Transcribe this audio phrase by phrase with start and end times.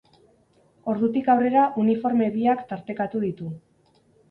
[0.93, 3.55] Ordutik aurrera uniforme biak tartekatu ditu.